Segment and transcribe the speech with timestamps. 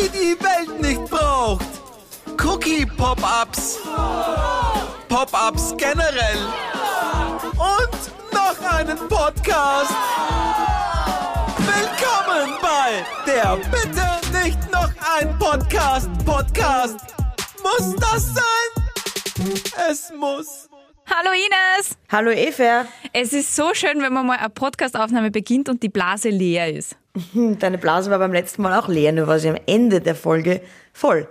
[0.00, 1.66] die die Welt nicht braucht.
[2.42, 3.78] Cookie-Pop-Ups.
[5.08, 6.38] Pop-Ups generell.
[7.52, 9.92] Und noch einen Podcast.
[11.58, 16.08] Willkommen bei der Bitte nicht noch ein Podcast.
[16.24, 16.96] Podcast.
[17.62, 19.54] Muss das sein?
[19.90, 20.68] Es muss.
[21.12, 21.98] Hallo Ines!
[22.08, 22.86] Hallo Eva.
[23.12, 26.96] Es ist so schön, wenn man mal eine Podcastaufnahme beginnt und die Blase leer ist.
[27.34, 30.60] Deine Blase war beim letzten Mal auch leer, nur war sie am Ende der Folge
[30.92, 31.26] voll.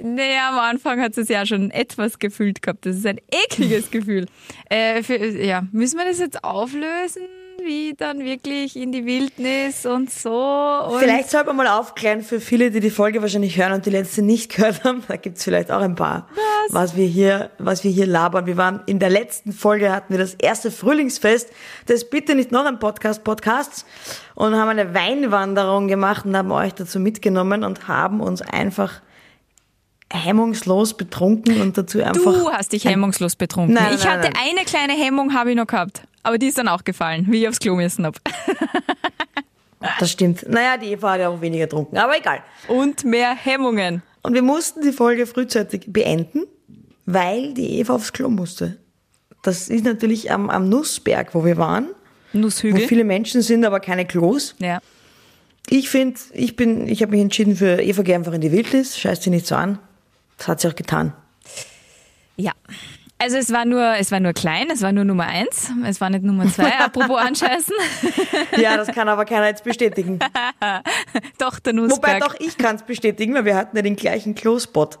[0.00, 2.86] Naja, am Anfang hat es ja schon etwas gefühlt gehabt.
[2.86, 4.26] Das ist ein ekliges Gefühl.
[4.68, 7.26] Äh, für, ja, müssen wir das jetzt auflösen?
[7.64, 10.30] Wie dann wirklich in die Wildnis und so?
[10.30, 13.90] Und Vielleicht sollte man mal aufklären für viele, die die Folge wahrscheinlich hören und die
[13.90, 15.02] letzte nicht gehört haben.
[15.06, 16.28] Da gibt's vielleicht auch ein paar,
[16.70, 16.96] was?
[16.96, 18.46] wir hier, was wir hier labern.
[18.46, 21.50] Wir waren in der letzten Folge hatten wir das erste Frühlingsfest
[21.88, 23.84] des Bitte nicht noch ein Podcast Podcasts
[24.34, 29.00] und haben eine Weinwanderung gemacht und haben euch dazu mitgenommen und haben uns einfach
[30.12, 33.74] hemmungslos betrunken und dazu einfach Du hast dich hemmungslos betrunken.
[33.74, 34.42] Nein, ich nein, hatte nein.
[34.50, 36.02] eine kleine Hemmung, habe ich noch gehabt.
[36.22, 38.16] Aber die ist dann auch gefallen, wie ich aufs Klo müssen hab.
[39.98, 40.46] Das stimmt.
[40.46, 42.42] Naja, die Eva hat ja auch weniger getrunken, aber egal.
[42.68, 44.02] Und mehr Hemmungen.
[44.22, 46.42] Und wir mussten die Folge frühzeitig beenden,
[47.06, 48.76] weil die Eva aufs Klo musste.
[49.42, 51.88] Das ist natürlich am, am Nussberg, wo wir waren,
[52.32, 52.86] wo Nusshügel.
[52.86, 54.54] viele Menschen sind, aber keine Klos.
[54.58, 54.80] Ja.
[55.68, 58.98] Ich finde, ich bin, ich habe mich entschieden für Eva, geh einfach in die Wildnis,
[58.98, 59.78] scheiß sie nicht so an.
[60.36, 61.14] Das hat sie auch getan.
[62.36, 62.52] Ja.
[63.22, 66.08] Also es war nur, es war nur klein, es war nur Nummer eins, es war
[66.08, 67.74] nicht Nummer zwei, apropos anscheißen.
[68.56, 70.18] Ja, das kann aber keiner jetzt bestätigen.
[71.38, 72.20] Doch, der Wobei Nussberg.
[72.20, 74.98] doch ich kann es bestätigen, weil wir hatten ja den gleichen Klospot.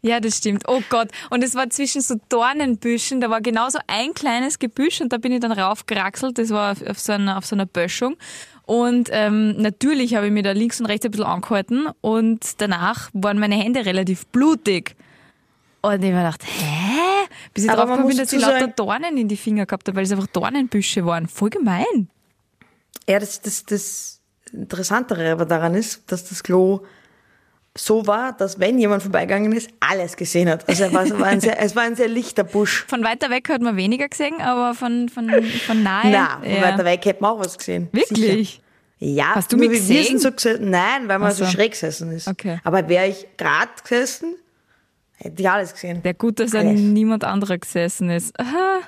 [0.00, 0.64] Ja, das stimmt.
[0.66, 1.08] Oh Gott.
[1.28, 5.30] Und es war zwischen so Dornenbüschen, da war genauso ein kleines Gebüsch und da bin
[5.32, 6.38] ich dann raufgeraxelt.
[6.38, 8.16] Das war auf, auf, so, einer, auf so einer Böschung.
[8.64, 13.10] Und ähm, natürlich habe ich mir da links und rechts ein bisschen angehalten und danach
[13.12, 14.96] waren meine Hände relativ blutig.
[15.82, 16.81] Und ich habe mir gedacht, hä?
[17.54, 20.04] Bis ich Aber drauf bin, dass ich lauter Dornen in die Finger gehabt habe, weil
[20.04, 21.28] es einfach Dornenbüsche waren.
[21.28, 22.08] Voll gemein.
[23.08, 24.20] Ja, das, das, das
[24.52, 26.82] Interessantere aber daran ist, dass das Klo
[27.76, 30.68] so war, dass wenn jemand vorbeigegangen ist, alles gesehen hat.
[30.68, 32.84] Also es war, es war, ein, sehr, es war ein sehr lichter Busch.
[32.88, 35.30] Von weiter weg hat man weniger gesehen, aber von, von,
[35.66, 36.10] von nahe.
[36.10, 36.62] Na, von ja.
[36.62, 37.88] weiter weg hätte man auch was gesehen.
[37.92, 38.50] Wirklich?
[38.50, 38.62] Sicher.
[38.98, 40.04] Ja, Hast du mich gesehen?
[40.04, 40.70] sind so gesessen.
[40.70, 41.44] Nein, weil man Ach so.
[41.44, 42.28] so schräg gesessen ist.
[42.28, 42.60] Okay.
[42.62, 44.36] Aber wäre ich gerade gesessen,
[45.22, 46.00] hätte ich alles gesehen.
[46.04, 46.80] Ja, gut, dass da Alles.
[46.80, 48.38] niemand anderer gesessen ist.
[48.38, 48.80] Aha.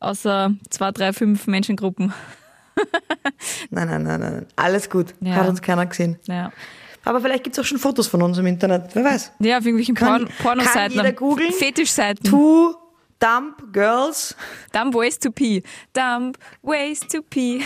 [0.00, 2.12] Außer zwei, drei, fünf Menschengruppen.
[3.70, 4.46] Nein, nein, nein, nein.
[4.54, 5.12] Alles gut.
[5.20, 5.34] Ja.
[5.34, 6.16] Hat uns keiner gesehen.
[6.26, 6.52] Ja,
[7.04, 8.90] Aber vielleicht gibt's auch schon Fotos von uns im Internet.
[8.94, 9.32] Wer weiß.
[9.40, 10.96] ja auf irgendwelchen Kann- Porn Pornoseiten.
[10.96, 11.52] kann jeder googeln?
[11.52, 12.22] Fetischseiten.
[12.30, 12.74] Two
[13.18, 14.36] Dump Girls.
[14.72, 15.64] Dumb ways to pee.
[15.92, 17.62] Dumb ways to pee.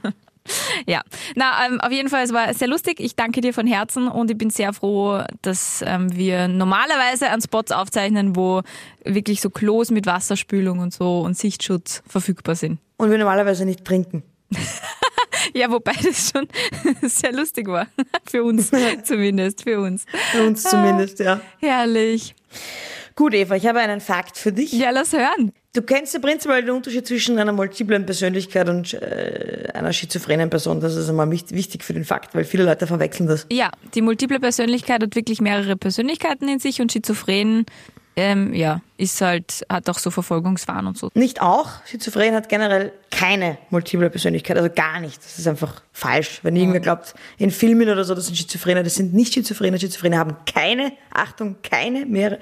[0.86, 1.02] ja,
[1.34, 3.00] na, ähm, auf jeden Fall, es war sehr lustig.
[3.00, 7.40] Ich danke dir von Herzen und ich bin sehr froh, dass ähm, wir normalerweise an
[7.40, 8.62] Spots aufzeichnen, wo
[9.04, 12.78] wirklich so Klos mit Wasserspülung und so und Sichtschutz verfügbar sind.
[12.96, 14.22] Und wir normalerweise nicht trinken.
[15.54, 16.48] Ja, wobei das schon
[17.08, 17.86] sehr lustig war.
[18.24, 18.70] Für uns
[19.04, 20.04] zumindest, für uns.
[20.32, 21.40] Für uns zumindest, ja.
[21.58, 22.34] Herrlich.
[23.14, 24.72] Gut, Eva, ich habe einen Fakt für dich.
[24.72, 25.52] Ja, lass hören.
[25.76, 30.80] Du kennst ja prinzipiell den Unterschied zwischen einer multiplen Persönlichkeit und äh, einer schizophrenen Person.
[30.80, 33.46] Das ist einmal wichtig für den Fakt, weil viele Leute verwechseln das.
[33.52, 37.66] Ja, die multiple Persönlichkeit hat wirklich mehrere Persönlichkeiten in sich und Schizophren,
[38.18, 41.10] ähm, ja, ist halt, hat auch so Verfolgungswahn und so.
[41.14, 41.68] Nicht auch.
[41.84, 45.18] Schizophren hat generell keine multiple Persönlichkeit, also gar nicht.
[45.22, 46.40] Das ist einfach falsch.
[46.42, 49.78] Wenn irgendwer glaubt, in Filmen oder so, das sind Schizophrene, das sind nicht Schizophrene.
[49.78, 52.38] Schizophrene haben keine, Achtung, keine mehrere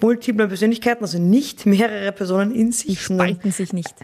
[0.00, 3.00] multiple Persönlichkeiten, also nicht mehrere Personen in sich.
[3.02, 3.94] sondern Spalten sich nicht.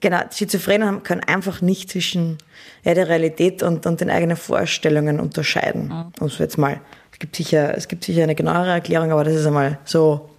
[0.00, 2.38] Genau, Schizophrene haben- können einfach nicht zwischen
[2.84, 5.92] ja, der Realität und, und den eigenen Vorstellungen unterscheiden.
[6.20, 6.80] Also jetzt mal,
[7.12, 10.29] es gibt sicher, es gibt sicher eine genauere Erklärung, aber das ist einmal so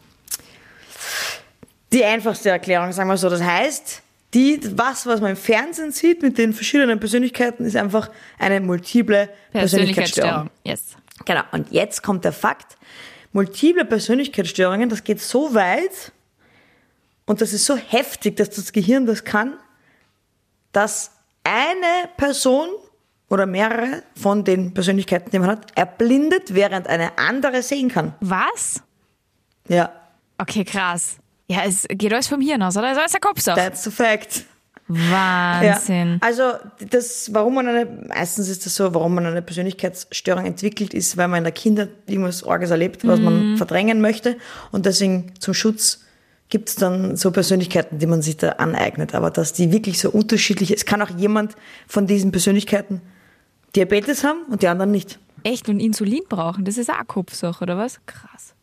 [1.91, 3.29] die einfachste Erklärung, sagen wir so.
[3.29, 4.01] Das heißt,
[4.33, 8.09] die, was, was man im Fernsehen sieht mit den verschiedenen Persönlichkeiten, ist einfach
[8.39, 10.49] eine multiple Persönlichkeitsstörung.
[10.63, 10.95] Yes.
[11.25, 11.41] Genau.
[11.51, 12.77] Und jetzt kommt der Fakt.
[13.33, 16.11] Multiple Persönlichkeitsstörungen, das geht so weit
[17.25, 19.53] und das ist so heftig, dass das Gehirn das kann,
[20.73, 21.11] dass
[21.43, 22.67] eine Person
[23.29, 28.13] oder mehrere von den Persönlichkeiten, die man hat, erblindet, während eine andere sehen kann.
[28.19, 28.83] Was?
[29.69, 29.93] Ja,
[30.41, 31.17] Okay, krass.
[31.51, 32.87] Ja, es geht alles vom Hirn aus, oder?
[32.89, 33.53] Also ist der Kopf so.
[33.53, 34.45] that's the fact.
[34.87, 36.19] Wahnsinn.
[36.21, 36.27] Ja.
[36.27, 36.43] Also
[36.89, 41.27] das, warum man eine, meistens ist das so, warum man eine Persönlichkeitsstörung entwickelt, ist, weil
[41.27, 43.25] man in der Kindheit irgendwas Orges erlebt, was Mhm.
[43.25, 44.37] man verdrängen möchte
[44.71, 46.03] und deswegen zum Schutz
[46.49, 49.15] gibt es dann so Persönlichkeiten, die man sich da aneignet.
[49.15, 51.55] Aber dass die wirklich so unterschiedlich, es kann auch jemand
[51.87, 53.01] von diesen Persönlichkeiten
[53.75, 55.17] Diabetes haben und die anderen nicht.
[55.43, 55.69] Echt?
[55.69, 56.65] Und Insulin brauchen?
[56.65, 58.01] Das ist auch Kopfsache, oder was?
[58.05, 58.53] Krass.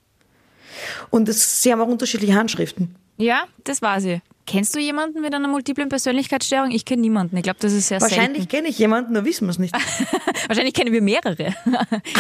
[1.11, 2.95] Und es, sie haben auch unterschiedliche Handschriften.
[3.17, 4.21] Ja, das war sie.
[4.49, 6.71] Kennst du jemanden mit einer multiplen Persönlichkeitsstörung?
[6.71, 7.37] Ich kenne niemanden.
[7.37, 9.75] Ich glaube, das ist sehr Wahrscheinlich kenne ich jemanden, nur wissen wir es nicht.
[10.49, 11.55] Wahrscheinlich kennen wir mehrere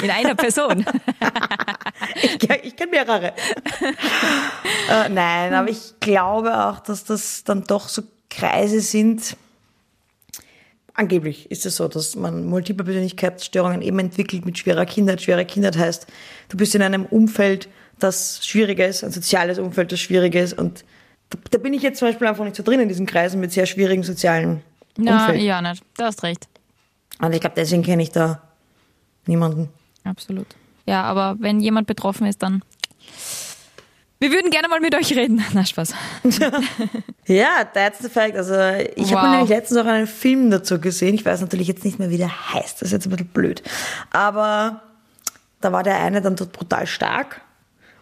[0.02, 0.84] in einer Person.
[2.22, 3.32] ich ich kenne mehrere.
[4.90, 9.34] äh, nein, aber ich glaube auch, dass das dann doch so Kreise sind.
[10.92, 15.22] Angeblich ist es so, dass man multiple Persönlichkeitsstörungen eben entwickelt mit schwerer Kindheit.
[15.22, 16.06] Schwere Kindheit heißt,
[16.50, 20.52] du bist in einem Umfeld, das schwieriger ist, ein soziales Umfeld, das schwieriger ist.
[20.58, 20.84] Und
[21.30, 23.52] da, da bin ich jetzt zum Beispiel einfach nicht so drin in diesen Kreisen mit
[23.52, 24.62] sehr schwierigen sozialen
[24.96, 25.42] Na, Umfeld.
[25.42, 25.82] ja, nicht.
[25.96, 26.46] Du hast recht.
[27.20, 28.40] Und ich glaube, deswegen kenne ich da
[29.26, 29.68] niemanden.
[30.04, 30.46] Absolut.
[30.86, 32.62] Ja, aber wenn jemand betroffen ist, dann.
[34.20, 35.44] Wir würden gerne mal mit euch reden.
[35.52, 35.94] Na, Spaß.
[37.26, 38.36] Ja, that's the fact.
[38.36, 38.54] Also
[38.96, 39.30] ich habe Wow.
[39.32, 41.14] nämlich letztens auch einen Film dazu gesehen.
[41.14, 42.80] Ich weiß natürlich jetzt nicht mehr, wie der heißt.
[42.80, 43.62] Das ist jetzt ein bisschen blöd.
[44.10, 44.80] Aber
[45.60, 47.42] da war der eine dann dort brutal stark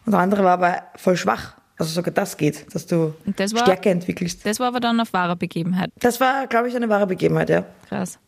[0.06, 1.54] und der andere war aber voll schwach.
[1.78, 4.46] Also sogar das geht, dass du das war- Stärke entwickelst.
[4.46, 5.90] Das war aber dann auf wahrer Begebenheit.
[6.00, 7.64] Das war, glaube ich, eine wahre Begebenheit, ja.
[7.88, 8.18] Krass.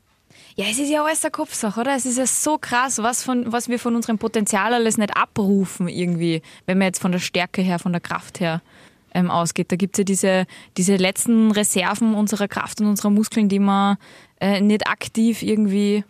[0.54, 1.94] Ja, es ist ja alles eine Kopfsache, oder?
[1.94, 5.88] Es ist ja so krass, was, von, was wir von unserem Potenzial alles nicht abrufen
[5.88, 8.60] irgendwie, wenn man jetzt von der Stärke her, von der Kraft her
[9.14, 9.72] ähm, ausgeht.
[9.72, 10.46] Da gibt es ja diese,
[10.76, 13.96] diese letzten Reserven unserer Kraft und unserer Muskeln, die man
[14.40, 16.04] äh, nicht aktiv irgendwie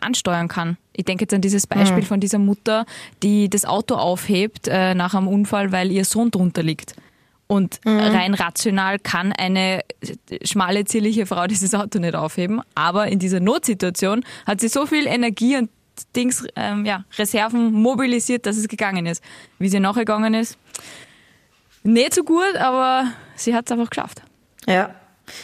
[0.00, 0.76] ansteuern kann.
[0.92, 2.86] Ich denke jetzt an dieses Beispiel von dieser Mutter,
[3.22, 6.94] die das Auto aufhebt äh, nach einem Unfall, weil ihr Sohn drunter liegt.
[7.46, 9.80] Und rein rational kann eine
[10.42, 12.62] schmale, zierliche Frau dieses Auto nicht aufheben.
[12.74, 15.68] Aber in dieser Notsituation hat sie so viel Energie und
[16.16, 19.22] Dings, ähm, ja, Reserven mobilisiert, dass es gegangen ist.
[19.58, 20.56] Wie sie nachgegangen ist,
[21.82, 24.22] nicht so gut, aber sie hat es einfach geschafft.
[24.66, 24.94] Ja.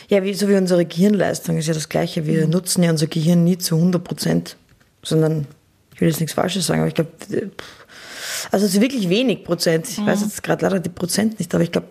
[0.08, 2.26] Ja, wie, so wie unsere Gehirnleistung ist ja das Gleiche.
[2.26, 2.50] Wir Mhm.
[2.52, 4.56] nutzen ja unser Gehirn nie zu 100 Prozent,
[5.02, 5.46] sondern,
[5.94, 7.10] ich will jetzt nichts Falsches sagen, aber ich glaube,
[8.50, 9.88] also es ist wirklich wenig Prozent.
[9.88, 10.06] Ich Mhm.
[10.06, 11.88] weiß jetzt gerade leider die Prozent nicht, aber ich glaube,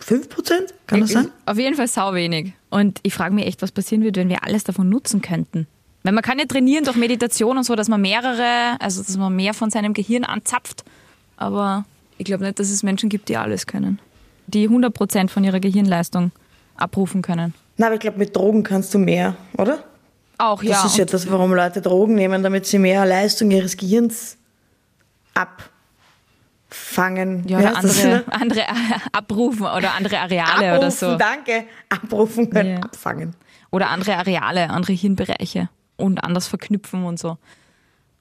[0.00, 0.72] 5 Prozent?
[0.86, 1.30] Kann das sein?
[1.46, 2.52] Auf jeden Fall sau wenig.
[2.70, 5.66] Und ich frage mich echt, was passieren würde, wenn wir alles davon nutzen könnten.
[6.04, 9.34] Weil man kann ja trainieren durch Meditation und so, dass man mehrere, also dass man
[9.34, 10.84] mehr von seinem Gehirn anzapft.
[11.36, 11.84] Aber
[12.18, 13.98] ich glaube nicht, dass es Menschen gibt, die alles können.
[14.46, 16.30] Die 100% von ihrer Gehirnleistung
[16.76, 17.54] abrufen können.
[17.76, 19.84] Na, aber ich glaube, mit Drogen kannst du mehr, oder?
[20.38, 20.86] Auch, Das ja.
[20.86, 24.36] ist ja das, warum Leute Drogen nehmen, damit sie mehr Leistung ihres Gehirns
[26.68, 27.44] abfangen.
[27.48, 28.04] ja, oder das?
[28.04, 28.62] andere, andere
[29.12, 31.16] abrufen oder andere Areale Abrufen, oder so.
[31.16, 31.64] danke.
[31.88, 32.82] Abrufen können, Ja.
[32.82, 33.34] abfangen.
[33.70, 37.36] Oder andere Areale, andere Hirnbereiche und anders verknüpfen und so.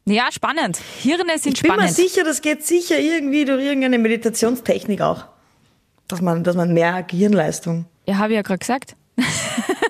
[0.05, 0.79] Ja, spannend.
[1.01, 1.95] Hirne sind Ich bin mir spannend.
[1.95, 5.25] sicher, das geht sicher irgendwie durch irgendeine Meditationstechnik auch.
[6.07, 7.85] Dass man, dass man mehr Gehirnleistung.
[8.07, 8.95] Ja, habe ich ja gerade gesagt.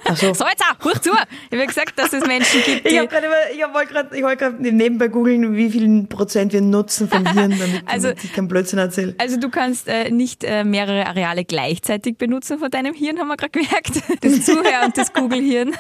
[0.07, 0.33] Ach so.
[0.35, 1.09] So, jetzt auch, huch zu.
[1.11, 2.99] Ich habe ja gesagt, dass es Menschen gibt, Ich die.
[2.99, 7.09] habe gerade ich wollte gerade ich wollte gerade nebenbei googeln, wie viel Prozent wir nutzen
[7.09, 9.15] vom Hirn, damit, Also- ich keinen Blödsinn erzähle.
[9.17, 13.37] Also du kannst äh, nicht äh, mehrere Areale gleichzeitig benutzen von deinem Hirn, haben wir
[13.37, 14.01] gerade gemerkt.
[14.21, 15.73] Das Zuhör- und das Google-Hirn.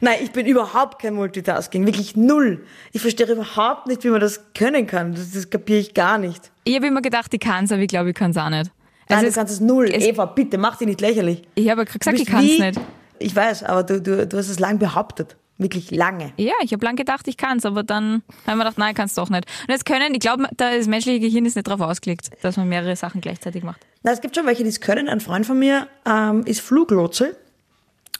[0.00, 2.64] Nein, ich bin überhaupt kein Multitasking, wirklich null.
[2.92, 5.12] Ich verstehe überhaupt nicht, wie man das können kann.
[5.14, 6.50] Das, das kapiere ich gar nicht.
[6.64, 8.70] Ich habe immer gedacht, ich kann es, aber ich glaube, ich kann es auch nicht.
[9.08, 9.86] Nein, Also du kannst es null.
[9.92, 11.42] es- Eva, bitte, mach dich nicht lächerlich.
[11.54, 12.80] ich habe ja gerade gesagt, ich kann es nicht.
[13.18, 15.36] Ich weiß, aber du, du, du hast es lang behauptet.
[15.58, 16.34] Wirklich lange.
[16.36, 18.90] Ja, ich habe lang gedacht, ich kann es, aber dann habe ich mir gedacht, nein,
[18.90, 19.46] ich kann es doch nicht.
[19.62, 22.94] Und jetzt können, ich glaube, das menschliche Gehirn ist nicht darauf ausgelegt, dass man mehrere
[22.94, 23.80] Sachen gleichzeitig macht.
[24.02, 25.08] Na, es gibt schon welche, die es können.
[25.08, 27.36] Ein Freund von mir ähm, ist Fluglotse.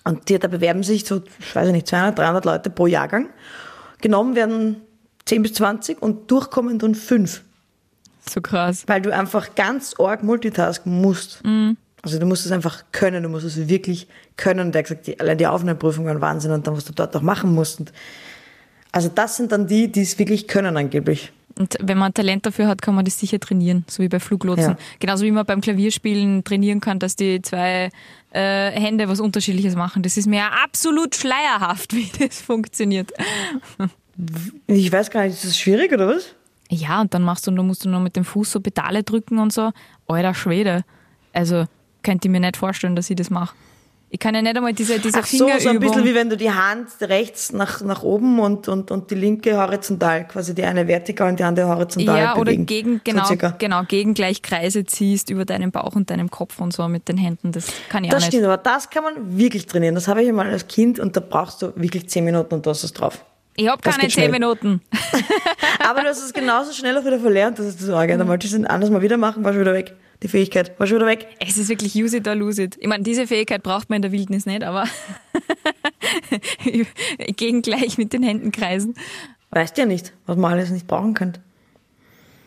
[0.04, 3.28] Und die, da bewerben sich so, ich weiß nicht, 200, 300 Leute pro Jahrgang.
[4.00, 4.80] Genommen werden
[5.26, 7.42] 10 bis 20 und durchkommen dann 5.
[8.28, 8.84] So krass.
[8.86, 11.42] Weil du einfach ganz arg multitasken musst.
[12.02, 14.06] Also du musst es einfach können, du musst es wirklich
[14.36, 14.72] können.
[14.72, 17.22] Der hat gesagt, die, allein die Aufnahmeprüfung war Wahnsinn und dann, was du dort auch
[17.22, 17.80] machen musst.
[17.80, 17.92] Und
[18.92, 21.32] also das sind dann die, die es wirklich können angeblich.
[21.58, 24.72] Und wenn man Talent dafür hat, kann man das sicher trainieren, so wie bei Fluglotsen.
[24.72, 24.78] Ja.
[25.00, 27.90] Genauso wie man beim Klavierspielen trainieren kann, dass die zwei
[28.30, 30.02] äh, Hände was Unterschiedliches machen.
[30.02, 33.10] Das ist mir ja absolut schleierhaft, wie das funktioniert.
[34.66, 36.34] Ich weiß gar nicht, ist das schwierig oder was?
[36.68, 39.38] Ja, und dann machst du, dann musst du noch mit dem Fuß so Pedale drücken
[39.38, 39.70] und so.
[40.08, 40.84] Alter Schwede.
[41.32, 41.64] Also,
[42.02, 43.54] könnte ich mir nicht vorstellen, dass ich das mache.
[44.08, 45.80] Ich kann ja nicht einmal diese, diese Ach so, so ein Fingerübung.
[45.80, 49.56] bisschen wie wenn du die Hand rechts nach, nach oben und, und, und die linke
[49.58, 52.66] horizontal, quasi die eine vertikal und die andere horizontal ja, oder bewegen.
[52.66, 56.72] gegen, genau, So genau, gegen gleich Kreise ziehst über deinen Bauch und deinem Kopf und
[56.72, 57.50] so mit den Händen.
[57.50, 58.32] Das kann ich Das auch nicht.
[58.34, 59.96] stimmt, aber das kann man wirklich trainieren.
[59.96, 62.70] Das habe ich einmal als Kind und da brauchst du wirklich zehn Minuten und du
[62.70, 63.24] hast es drauf.
[63.56, 64.30] Ich habe keine zehn.
[64.30, 64.82] Minuten.
[65.78, 68.16] Aber du hast es genauso schnell auch wieder verlernt, das ist das Arge.
[68.16, 69.94] Dann wolltest du es anders mal wieder machen, war schon wieder weg.
[70.22, 71.26] Die Fähigkeit war schon wieder weg.
[71.40, 72.76] Es ist wirklich use it or lose it.
[72.80, 74.84] Ich meine, diese Fähigkeit braucht man in der Wildnis nicht, aber
[77.36, 78.94] gegen gleich mit den Händen kreisen.
[79.50, 81.40] Weißt ja nicht, was man alles nicht brauchen könnte.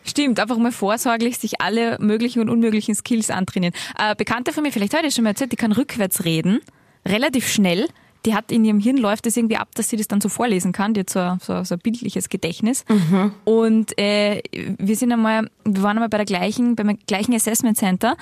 [0.04, 3.74] Stimmt, einfach mal vorsorglich sich alle möglichen und unmöglichen Skills antrainieren.
[4.16, 6.60] Bekannte von mir, vielleicht heute schon mal erzählt, die kann rückwärts reden,
[7.06, 7.88] relativ schnell.
[8.26, 10.72] Die hat in ihrem Hirn läuft das irgendwie ab, dass sie das dann so vorlesen
[10.72, 10.92] kann.
[10.92, 12.84] Die hat so, so, so ein bildliches Gedächtnis.
[13.44, 18.16] Und äh, wir sind einmal, wir waren einmal bei der gleichen, beim gleichen Assessment Center.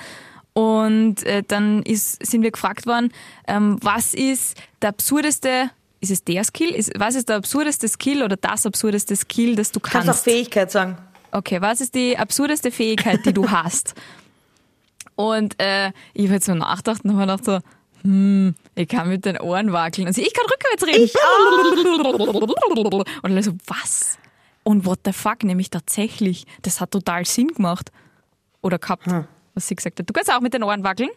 [0.53, 3.11] Und äh, dann ist, sind wir gefragt worden,
[3.47, 5.69] ähm, was ist der absurdeste,
[6.01, 6.69] ist es der Skill?
[6.69, 10.23] Ist, was ist der absurdeste Skill oder das absurdeste Skill, das du Kannst auch kannst?
[10.23, 10.97] Fähigkeit sagen.
[11.31, 13.93] Okay, was ist die absurdeste Fähigkeit, die du hast?
[15.15, 17.59] Und äh, ich habe jetzt so nachgedacht und habe gedacht so,
[18.03, 20.07] hm, ich kann mit den Ohren wackeln.
[20.07, 21.09] Und sie, ich kann rückwärts reden.
[23.21, 24.17] Und alle so, was?
[24.63, 27.91] Und what the fuck, nämlich tatsächlich, das hat total Sinn gemacht.
[28.61, 29.05] Oder gehabt,
[29.53, 30.09] was sie gesagt hat.
[30.09, 31.09] Du kannst auch mit den Ohren wackeln?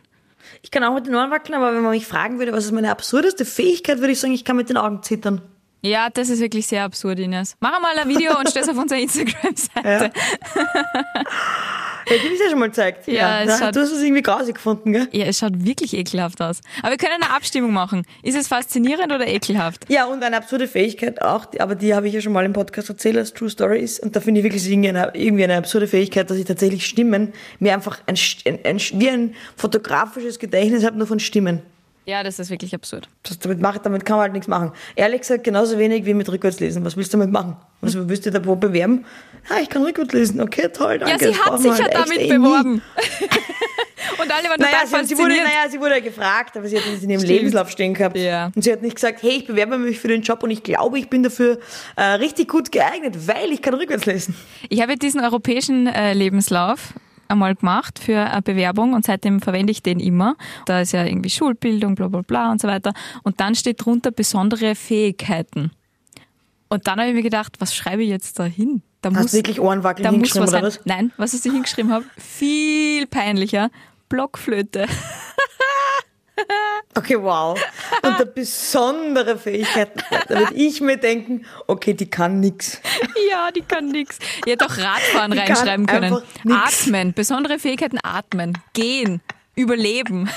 [0.62, 2.72] Ich kann auch mit den Ohren wackeln, aber wenn man mich fragen würde, was ist
[2.72, 5.40] meine absurdeste Fähigkeit, würde ich sagen, ich kann mit den Augen zittern.
[5.82, 7.56] Ja, das ist wirklich sehr absurd, Ines.
[7.60, 10.10] Mach mal ein Video und stell es auf unsere Instagram-Seite.
[12.06, 13.06] Hätte ich das ja schon mal gezeigt.
[13.08, 15.08] Ja, es Na, hat- du hast es irgendwie grausig gefunden, gell?
[15.12, 16.60] Ja, es schaut wirklich ekelhaft aus.
[16.82, 18.04] Aber wir können eine Abstimmung machen.
[18.22, 19.84] Ist es faszinierend oder ekelhaft?
[19.88, 22.88] Ja, und eine absurde Fähigkeit auch, aber die habe ich ja schon mal im Podcast
[22.88, 24.00] erzählt, als True Story ist.
[24.00, 27.32] Und da finde ich wirklich irgendwie eine, irgendwie eine absurde Fähigkeit, dass ich tatsächlich Stimmen,
[27.58, 28.16] mir einfach ein,
[28.46, 31.62] ein, ein, wie ein fotografisches Gedächtnis habe, nur von Stimmen.
[32.04, 33.08] Ja, das ist wirklich absurd.
[33.22, 34.72] Das, damit, macht, damit kann man halt nichts machen.
[34.96, 36.84] Ehrlich gesagt, genauso wenig wie mit Rückwärtslesen.
[36.84, 37.56] Was willst du damit machen?
[37.80, 39.04] Was willst du da wo bewerben?
[39.48, 40.40] Ja, ich kann rückwärts lesen.
[40.40, 41.12] Okay, toll, danke.
[41.12, 42.82] Ja, sie das hat sich ja halt damit eh beworben.
[44.20, 46.76] Und alle waren Naja total sie, sie, wurde, naja, sie wurde ja gefragt, aber sie
[46.76, 47.38] hat es in ihrem Stimmt.
[47.38, 48.16] Lebenslauf stehen gehabt.
[48.16, 48.50] Ja.
[48.54, 50.98] Und sie hat nicht gesagt, hey, ich bewerbe mich für den Job und ich glaube,
[50.98, 51.58] ich bin dafür
[51.96, 54.34] äh, richtig gut geeignet, weil ich kann rückwärts lesen.
[54.68, 56.94] Ich habe diesen europäischen äh, Lebenslauf
[57.32, 60.36] einmal gemacht für eine Bewerbung und seitdem verwende ich den immer.
[60.66, 62.92] Da ist ja irgendwie Schulbildung, bla bla bla und so weiter.
[63.22, 65.72] Und dann steht drunter besondere Fähigkeiten.
[66.68, 68.82] Und dann habe ich mir gedacht, was schreibe ich jetzt da hin?
[69.02, 70.80] Da Hast muss, du wirklich Ohrenwackeln da muss hingeschrieben, was oder was?
[70.84, 73.70] Nein, was ich hingeschrieben habe, viel peinlicher.
[74.08, 74.86] Blockflöte.
[76.94, 77.58] Okay, wow.
[78.02, 79.90] Und eine besondere Fähigkeit.
[80.28, 82.80] Da würde ich mir denken, okay, die kann nix.
[83.30, 84.18] Ja, die kann nix.
[84.44, 86.18] Ich hätte auch Radfahren Die reinschreiben können.
[86.50, 89.22] Atmen, besondere Fähigkeiten atmen, gehen,
[89.54, 90.28] überleben.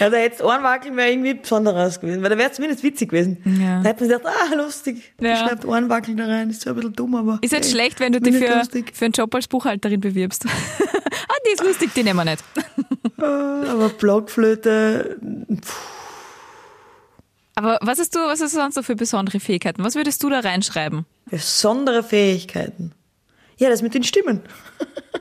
[0.00, 3.38] Ja, da jetzt Ohrenwackeln wäre irgendwie besonderes gewesen, weil da wäre zumindest witzig gewesen.
[3.60, 3.80] Ja.
[3.82, 5.14] Da hätte man gedacht, ah, lustig.
[5.20, 5.36] Ja.
[5.36, 7.38] Schreibt Ohrenwackeln da rein, ist zwar ein bisschen dumm, aber.
[7.42, 8.92] Ist jetzt hey, schlecht, wenn du dich für, lustig.
[8.94, 10.44] für einen Job als Buchhalterin bewirbst.
[10.78, 12.44] ah, die ist lustig, die nehmen wir nicht.
[13.20, 15.18] Ah, Aber Blockflöte,
[17.54, 19.82] Aber was hast du, was hast du sonst so für besondere Fähigkeiten?
[19.84, 21.04] Was würdest du da reinschreiben?
[21.30, 22.92] besondere Fähigkeiten.
[23.58, 24.40] Ja, das mit den Stimmen.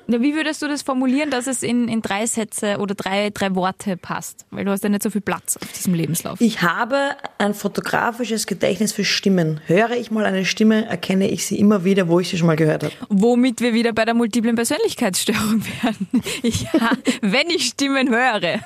[0.08, 3.56] Ja, Wie würdest du das formulieren, dass es in, in drei Sätze oder drei, drei
[3.56, 4.46] Worte passt?
[4.52, 6.40] Weil du hast ja nicht so viel Platz auf diesem Lebenslauf.
[6.40, 9.60] Ich habe ein fotografisches Gedächtnis für Stimmen.
[9.66, 12.56] Höre ich mal eine Stimme, erkenne ich sie immer wieder, wo ich sie schon mal
[12.56, 12.94] gehört habe.
[13.10, 16.08] Womit wir wieder bei der multiplen Persönlichkeitsstörung werden.
[16.44, 16.92] Ja,
[17.22, 18.60] wenn ich Stimmen höre.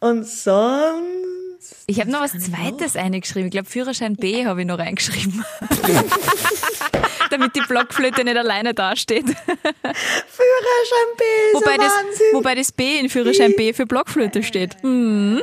[0.00, 1.84] Und sonst.
[1.86, 3.46] Ich habe noch was Zweites eingeschrieben.
[3.46, 5.44] Ich glaube, Führerschein B habe ich noch reingeschrieben.
[7.30, 9.24] Damit die Blockflöte nicht alleine dasteht.
[9.26, 12.26] Führerschein B ist Wobei das, Wahnsinn.
[12.32, 14.76] wobei das B in Führerschein B für Blockflöte steht.
[14.82, 15.40] Hm.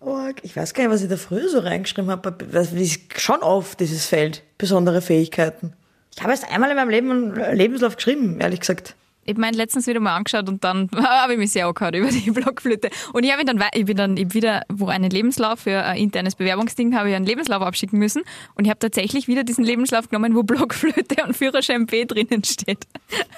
[0.00, 2.32] Oh, ich weiß gar nicht, was ich da früher so reingeschrieben habe.
[2.52, 4.42] Das ist schon oft, dieses Feld.
[4.56, 5.72] Besondere Fähigkeiten.
[6.14, 8.94] Ich habe erst einmal in meinem Leben einen Lebenslauf geschrieben, ehrlich gesagt.
[9.28, 12.08] Ich habe meinen letztens wieder mal angeschaut und dann habe ich mich sehr angehört über
[12.08, 12.88] die Blockflöte.
[13.12, 15.98] Und ich habe ihn dann, ich bin dann eben wieder, wo einen Lebenslauf für ein
[15.98, 18.22] internes Bewerbungsding habe ich einen Lebenslauf abschicken müssen.
[18.54, 22.86] Und ich habe tatsächlich wieder diesen Lebenslauf genommen, wo Blockflöte und Führerschein B drinnen steht.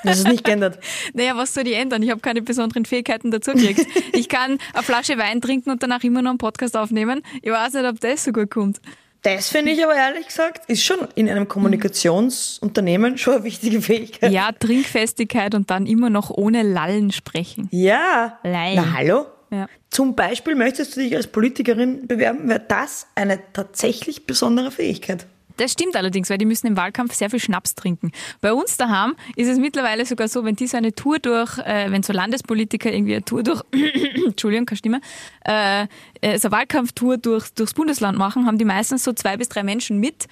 [0.05, 0.79] Das ist nicht geändert.
[1.13, 2.05] Naja, was soll ich ändern?
[2.05, 3.87] Ich habe keine besonderen Fähigkeiten dazu gekriegt.
[4.13, 7.23] Ich kann eine Flasche Wein trinken und danach immer noch einen Podcast aufnehmen.
[7.43, 8.81] Ich weiß nicht, ob das so gut kommt.
[9.23, 14.33] Das finde ich aber ehrlich gesagt, ist schon in einem Kommunikationsunternehmen schon eine wichtige Fähigkeit.
[14.33, 17.69] Ja, Trinkfestigkeit und dann immer noch ohne Lallen sprechen.
[17.71, 18.39] Ja.
[18.43, 18.77] Nein.
[18.77, 19.27] Na hallo?
[19.51, 19.67] Ja.
[19.91, 25.27] Zum Beispiel möchtest du dich als Politikerin bewerben, wäre das eine tatsächlich besondere Fähigkeit.
[25.61, 28.13] Das stimmt allerdings, weil die müssen im Wahlkampf sehr viel Schnaps trinken.
[28.41, 31.91] Bei uns daheim ist es mittlerweile sogar so, wenn die so eine Tour durch, äh,
[31.91, 33.63] wenn so Landespolitiker irgendwie eine Tour durch,
[34.27, 35.01] Entschuldigung, keine Stimme,
[35.45, 35.87] äh,
[36.23, 39.63] äh, so eine Wahlkampftour durch, durchs Bundesland machen, haben die meistens so zwei bis drei
[39.63, 40.29] Menschen mit,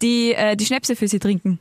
[0.00, 1.58] die äh, die Schnäpse für sie trinken.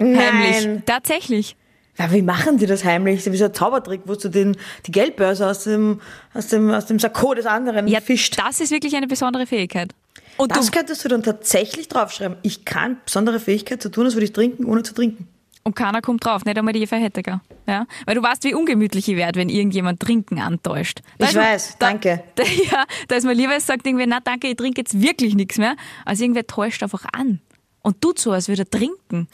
[0.00, 0.64] Heimlich.
[0.64, 0.82] Nein.
[0.86, 1.56] Tatsächlich.
[1.98, 3.16] Ja, wie machen die das heimlich?
[3.16, 6.00] Das ist wie so ein Zaubertrick, wo du den, die Geldbörse aus dem,
[6.32, 8.38] aus dem, aus dem Sakko des anderen Ja, fischt.
[8.38, 9.94] das ist wirklich eine besondere Fähigkeit.
[10.36, 12.38] Und Das du, könntest du dann tatsächlich draufschreiben.
[12.42, 15.28] Ich kann besondere Fähigkeit zu tun, als würde ich trinken, ohne zu trinken.
[15.64, 17.40] Und keiner kommt drauf, nicht einmal die Eva Hetteger.
[17.68, 17.86] Ja?
[18.04, 21.00] Weil du weißt, wie ungemütlich ich werde, wenn irgendjemand Trinken antäuscht.
[21.18, 22.24] Da Ich weiß, da, danke.
[22.34, 25.34] Da, ja, da ist mir lieber, es sagt irgendwie, na danke, ich trinke jetzt wirklich
[25.34, 27.40] nichts mehr, als irgendwer täuscht einfach an
[27.82, 29.28] und tut so, als würde er trinken.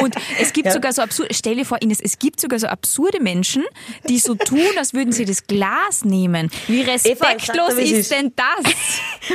[0.00, 0.72] Und es gibt Ja.
[0.72, 3.64] sogar so absurde, stell dir vor, Ines, es gibt sogar so absurde Menschen,
[4.08, 6.50] die so tun, als würden sie das Glas nehmen.
[6.68, 8.10] Wie Eva, respektlos es ist ist.
[8.12, 8.72] denn das?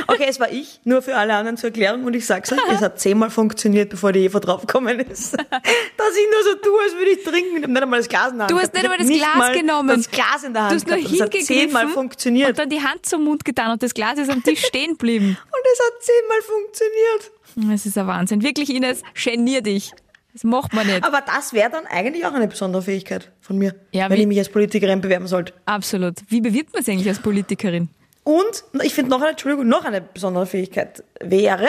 [0.06, 2.80] Okay, es war ich, nur für alle anderen zur Erklärung und ich sag's euch, es
[2.82, 5.32] hat zehnmal funktioniert, bevor die Eva draufgekommen ist.
[5.36, 7.56] Dass ich nur so tue, als würde ich trinken.
[7.56, 8.50] Ich hab nicht einmal das Glas in der Hand.
[8.50, 9.88] Du hast nicht Ich einmal das Glas genommen.
[9.96, 11.12] Das Glas in der Du Hand hast nur gehabt.
[11.14, 12.48] Das hat zehnmal hingegriffen funktioniert.
[12.50, 15.26] und dann die Hand zum Mund getan und das Glas ist am Tisch stehen geblieben.
[15.28, 17.72] Und es hat zehnmal funktioniert.
[17.72, 18.42] Das ist ein Wahnsinn.
[18.42, 19.92] Wirklich, Ines, genier dich.
[20.38, 21.02] Das macht man nicht.
[21.02, 24.38] Aber das wäre dann eigentlich auch eine besondere Fähigkeit von mir, Ja, wenn ich mich
[24.38, 25.52] als Politikerin bewerben sollte.
[25.66, 26.14] Absolut.
[26.28, 27.88] Wie bewirbt man sich eigentlich als Politikerin?
[28.22, 31.68] Und ich finde noch eine, Entschuldigung, noch eine besondere Fähigkeit wäre,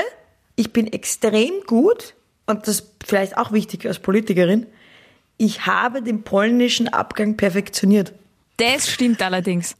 [0.55, 2.13] ich bin extrem gut,
[2.45, 4.67] und das ist vielleicht auch wichtig als Politikerin,
[5.37, 8.13] ich habe den polnischen Abgang perfektioniert.
[8.57, 9.77] Das stimmt allerdings.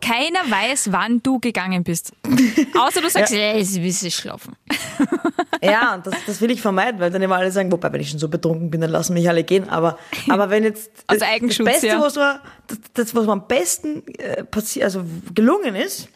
[0.00, 2.12] Keiner weiß, wann du gegangen bist.
[2.78, 3.52] Außer du sagst, ja.
[3.52, 4.56] ist ein bisschen schlafen.
[5.62, 8.10] Ja, und das, das will ich vermeiden, weil dann immer alle sagen, wobei, wenn ich
[8.10, 9.68] schon so betrunken bin, dann lassen mich alle gehen.
[9.68, 12.00] Aber, aber wenn jetzt Aus das, Eigenschutz, das Beste, ja.
[12.00, 15.02] was, mir, das, das, was mir am besten äh, passiert, also
[15.34, 16.08] gelungen ist,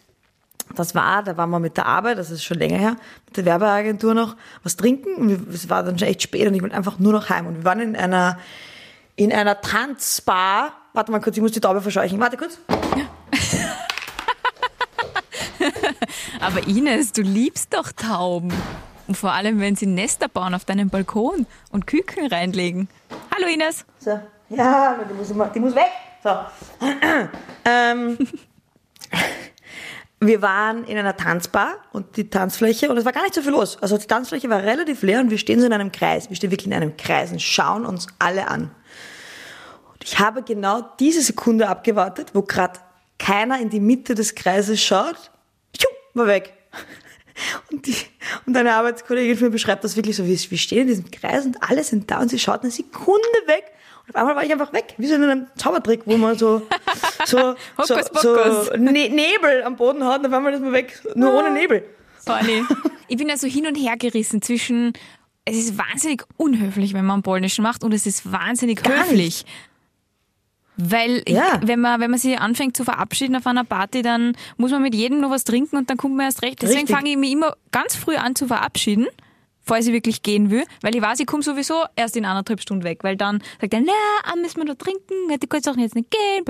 [0.74, 3.44] das war, da waren wir mit der Arbeit, das ist schon länger her, mit der
[3.44, 5.14] Werbeagentur noch was trinken.
[5.14, 7.46] Und es war dann schon echt spät und ich wollte einfach nur noch heim.
[7.46, 8.38] Und wir waren in einer,
[9.14, 10.72] in einer Tanzbar.
[10.94, 12.18] Warte mal kurz, ich muss die Taube verscheuchen.
[12.18, 12.58] Warte kurz.
[16.44, 18.52] Aber Ines, du liebst doch Tauben.
[19.08, 22.88] Und vor allem, wenn sie Nester bauen auf deinem Balkon und Küken reinlegen.
[23.34, 23.86] Hallo Ines.
[23.98, 24.20] So.
[24.50, 25.90] Ja, die muss, die muss weg.
[26.22, 26.36] So.
[27.64, 28.18] ähm,
[30.20, 33.52] wir waren in einer Tanzbar und die Tanzfläche, und es war gar nicht so viel
[33.52, 33.78] los.
[33.80, 36.28] Also die Tanzfläche war relativ leer und wir stehen so in einem Kreis.
[36.28, 38.70] Wir stehen wirklich in einem Kreis und schauen uns alle an.
[39.94, 42.80] Und ich habe genau diese Sekunde abgewartet, wo gerade
[43.18, 45.30] keiner in die Mitte des Kreises schaut.
[46.14, 46.52] War weg.
[47.70, 47.96] Und, die,
[48.46, 51.44] und eine Arbeitskollegin von mir beschreibt das wirklich so, wie wir stehen in diesem Kreis
[51.44, 53.64] und alle sind da und sie schaut eine Sekunde weg.
[54.06, 56.62] Und auf einmal war ich einfach weg, wie so in einem Zaubertrick, wo man so,
[57.24, 58.36] so, so, so
[58.76, 61.84] ne Nebel am Boden hat und auf einmal ist man weg, nur ohne Nebel.
[62.24, 62.64] Funny.
[63.06, 64.94] Ich bin also hin und her gerissen zwischen,
[65.44, 69.44] es ist wahnsinnig unhöflich, wenn man Polnischen macht und es ist wahnsinnig Gar höflich.
[70.76, 71.60] Weil Ja.
[71.60, 74.82] ich, wenn man wenn man sich anfängt zu verabschieden auf einer Party, dann muss man
[74.82, 76.62] mit jedem noch was trinken und dann kommt man erst recht.
[76.62, 79.06] Deswegen fange ich mich immer ganz früh an zu verabschieden,
[79.62, 82.84] falls ich wirklich gehen will, weil ich weiß, ich komme sowieso erst in anderthalb Stunden
[82.84, 83.92] weg, weil dann sagt er, na,
[84.24, 86.44] ah, müssen wir noch trinken, du kannst auch jetzt nicht gehen,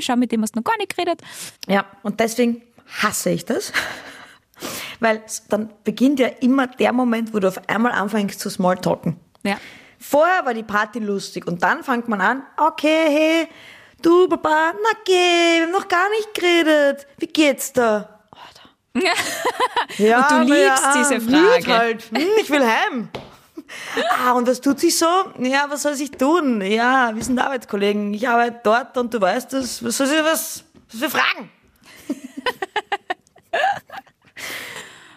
[0.00, 1.22] schau, mit dem hast du noch gar nicht geredet.
[1.66, 2.62] Ja, und deswegen
[3.02, 3.72] hasse ich das.
[5.00, 9.16] Weil dann beginnt ja immer der Moment, wo du auf einmal anfängst zu smalltalken.
[9.42, 9.56] Ja.
[10.00, 13.48] Vorher war die Party lustig und dann fängt man an, okay, hey,
[14.00, 17.06] du Papa, na geh, wir haben noch gar nicht geredet.
[17.18, 18.20] Wie geht's da?
[19.98, 21.78] Ja, Und du liebst ja, diese müd Frage.
[21.78, 22.02] Halt.
[22.10, 23.08] Hm, ich will heim.
[24.26, 25.06] Ah, und was tut sich so?
[25.38, 26.60] Ja, was soll sich tun?
[26.60, 28.12] Ja, wir sind Arbeitskollegen.
[28.12, 29.84] Ich arbeite dort und du weißt das.
[29.84, 31.50] Was soll ich, was, was für Fragen?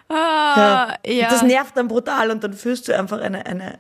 [0.10, 1.30] Ah, ja.
[1.30, 3.80] Das nervt dann brutal und dann führst du einfach eine, eine,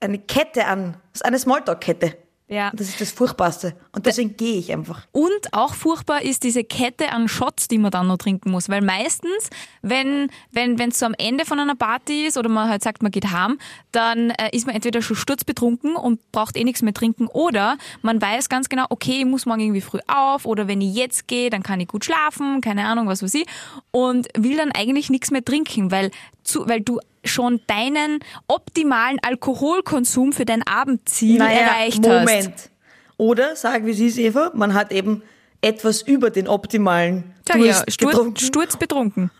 [0.00, 0.96] eine Kette an.
[1.22, 2.16] Eine Smalltalk-Kette.
[2.52, 2.70] Ja.
[2.74, 3.74] Das ist das Furchtbarste.
[3.92, 5.06] Und deswegen gehe ich einfach.
[5.12, 8.68] Und auch furchtbar ist diese Kette an Shots, die man dann noch trinken muss.
[8.68, 9.48] Weil meistens,
[9.80, 13.02] wenn wenn wenn es so am Ende von einer Party ist oder man halt sagt,
[13.02, 13.58] man geht heim,
[13.90, 18.20] dann äh, ist man entweder schon sturzbetrunken und braucht eh nichts mehr trinken oder man
[18.20, 21.48] weiß ganz genau, okay, ich muss morgen irgendwie früh auf oder wenn ich jetzt gehe,
[21.48, 23.46] dann kann ich gut schlafen, keine Ahnung, was weiß ich.
[23.92, 26.10] Und will dann eigentlich nichts mehr trinken, weil,
[26.52, 32.26] zu, weil du schon deinen optimalen Alkoholkonsum für dein Abendziel erreicht hast.
[32.26, 32.70] Moment.
[33.16, 35.22] Oder, sag wie sie ist, Eva, man hat eben
[35.60, 38.36] etwas über den optimalen Sag ja, Durst Stur getrunken.
[38.36, 39.30] sturzbetrunken.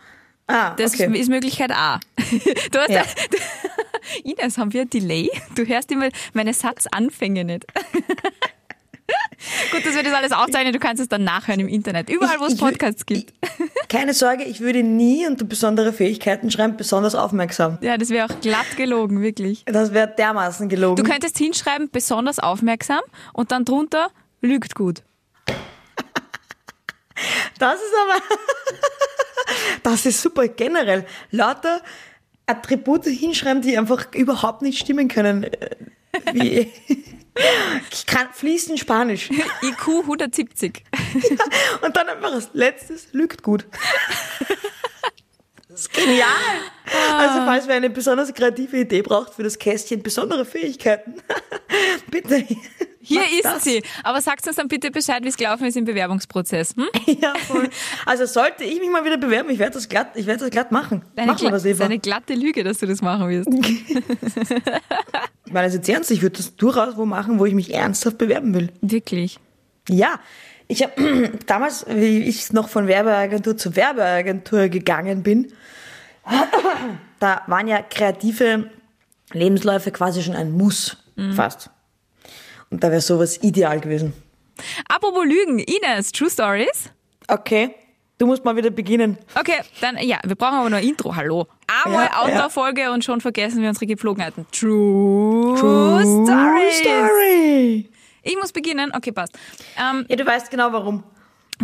[0.46, 1.18] ah, Das okay.
[1.18, 1.98] ist Möglichkeit A.
[2.70, 3.04] Du hast Ja.
[4.24, 5.30] Ines, haben wir ein Delay?
[5.54, 7.66] Du hörst immer meine Satzanfänge nicht.
[9.70, 12.10] Gut, dass wir das alles aufzeichnen, du kannst es dann nachhören im Internet.
[12.10, 13.32] Überall, wo es Podcasts gibt.
[13.88, 17.78] Keine Sorge, ich würde nie unter besondere Fähigkeiten schreiben, besonders aufmerksam.
[17.80, 19.64] Ja, das wäre auch glatt gelogen, wirklich.
[19.66, 21.02] Das wäre dermaßen gelogen.
[21.02, 23.00] Du könntest hinschreiben, besonders aufmerksam
[23.32, 25.02] und dann drunter, lügt gut.
[27.58, 28.22] Das ist aber,
[29.82, 31.06] das ist super generell.
[31.30, 31.80] Lauter
[32.46, 35.44] Attribute hinschreiben, die einfach überhaupt nicht stimmen können.
[35.44, 35.76] Äh,
[36.32, 36.72] Wie,
[37.90, 39.30] ich kann fließend Spanisch.
[39.62, 40.84] IQ 170.
[41.82, 43.66] Und dann einfach als letztes, lügt gut.
[45.68, 46.28] Das ist genial.
[47.16, 51.14] Also falls wer eine besonders kreative Idee braucht für das Kästchen, besondere Fähigkeiten,
[52.10, 52.46] bitte.
[53.04, 53.64] Hier ist das.
[53.64, 53.82] sie.
[54.04, 56.74] Aber sagt uns dann bitte Bescheid, wie es gelaufen ist im Bewerbungsprozess.
[56.76, 56.86] Hm?
[57.20, 57.68] Ja, voll.
[58.06, 60.70] Also sollte ich mich mal wieder bewerben, ich werde das glatt, ich werde das glatt
[60.72, 61.02] machen.
[61.16, 61.84] Deine, Mach mal gla- das, Eva.
[61.84, 63.48] deine glatte Lüge, dass du das machen wirst.
[65.44, 68.18] Ich meine das jetzt ernst, ich würde das durchaus wo machen, wo ich mich ernsthaft
[68.18, 68.70] bewerben will.
[68.80, 69.38] Wirklich.
[69.88, 70.20] Ja,
[70.68, 75.52] ich habe damals, wie ich noch von Werbeagentur zu Werbeagentur gegangen bin,
[77.18, 78.70] da waren ja kreative
[79.32, 80.96] Lebensläufe quasi schon ein Muss,
[81.34, 81.70] fast.
[82.72, 84.14] Und da wäre sowas ideal gewesen.
[84.88, 86.90] Apropos Lügen, Ines, True Stories?
[87.28, 87.74] Okay,
[88.16, 89.18] du musst mal wieder beginnen.
[89.38, 91.46] Okay, dann, ja, wir brauchen aber nur ein Intro, hallo.
[91.84, 92.22] Einmal Ja, ja.
[92.22, 94.46] Outdoor-Folge und schon vergessen wir unsere Gepflogenheiten.
[94.52, 96.78] True, Stories.
[96.78, 97.90] Story.
[98.22, 99.38] Ich muss beginnen, okay, passt.
[99.78, 101.04] Ähm, Ja, du weißt genau warum.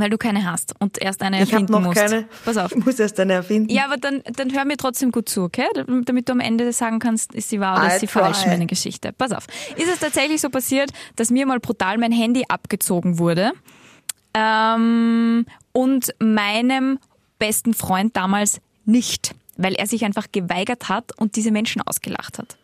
[0.00, 1.98] Weil du keine hast und erst eine Ich habe erfinden noch musst.
[2.00, 2.26] keine.
[2.44, 2.72] Pass auf.
[2.76, 3.70] Ich muss erst eine erfinden.
[3.70, 5.66] Ja, aber dann, dann hör mir trotzdem gut zu, okay?
[5.86, 8.48] Damit du am Ende sagen kannst, ist sie wahr oder I ist sie falsch, try.
[8.50, 9.12] meine Geschichte.
[9.12, 9.46] Pass auf.
[9.76, 13.52] Ist es tatsächlich so passiert, dass mir mal brutal mein Handy abgezogen wurde
[14.34, 16.98] ähm, und meinem
[17.38, 22.56] besten Freund damals nicht, weil er sich einfach geweigert hat und diese Menschen ausgelacht hat.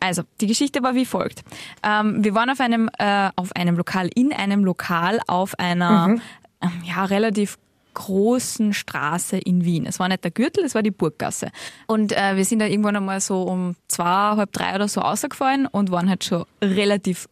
[0.00, 1.44] Also, die Geschichte war wie folgt.
[1.82, 6.20] Ähm, wir waren auf einem, äh, auf einem Lokal, in einem Lokal auf einer Mhm.
[6.64, 7.58] Ähm, ja, relativ
[7.94, 9.86] großen Straße in Wien.
[9.86, 11.50] Es war nicht der Gürtel, es war die Burggasse.
[11.86, 15.66] Und äh, wir sind da irgendwann einmal so um zwei, halb drei oder so rausgefallen
[15.66, 17.28] und waren halt schon relativ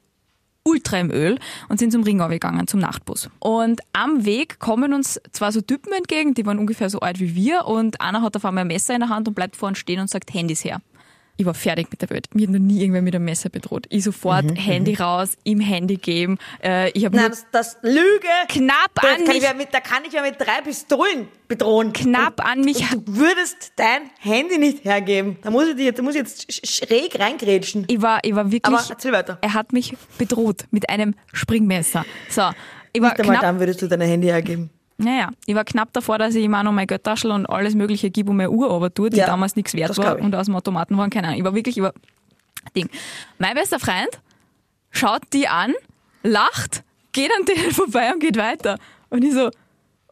[0.65, 3.29] ultra im Öl und sind zum Ringau gegangen, zum Nachtbus.
[3.41, 7.35] Und am Weg kommen uns zwei so Typen entgegen, die waren ungefähr so alt wie
[7.35, 9.79] wir und einer hat auf einmal ein Messer in der Hand und bleibt vor uns
[9.79, 10.81] stehen und sagt Handys her.
[11.39, 12.27] Ich war fertig mit der Welt.
[12.35, 13.87] Mir hat noch nie irgendwer mit einem Messer bedroht.
[13.89, 16.39] Ich sofort Handy raus, ihm Handy geben.
[16.63, 18.29] Äh, ich habe Nein, das, das Lüge.
[18.49, 21.29] knapp Da an kann, ich mich, ja mit, da kann ich ja mit drei Pistolen
[21.49, 21.93] bedrohen.
[21.95, 25.39] knapp an mich Und du würdest dein Handy nicht hergeben.
[25.43, 27.87] Da muss ich, dir, da muss ich jetzt sch- schräg reingrätschen.
[27.89, 28.65] Ich war, ich war wirklich.
[28.77, 29.39] Aber erzähl weiter.
[29.41, 32.05] Er hat mich bedroht mit einem Springmesser.
[32.29, 32.51] So,
[32.93, 33.41] ich war Nicht einmal knapp.
[33.41, 34.71] dann würdest du dein Handy hergeben.
[35.03, 38.11] Naja, ich war knapp davor, dass ich ihm auch noch mein Göttaschel und alles Mögliche
[38.11, 40.55] gebe und meine Uhr aber tue, die Ja, damals nichts wert war und aus dem
[40.55, 41.41] Automaten waren, keine Ahnung.
[41.41, 41.93] Ich war wirklich, ich war
[42.77, 42.89] Ding.
[43.39, 44.21] Mein bester Freund
[44.91, 45.75] schaut die an,
[46.23, 48.79] lacht, geht an denen vorbei und geht weiter.
[49.11, 49.51] Und ich so,